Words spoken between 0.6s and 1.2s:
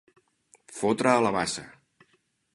Fotre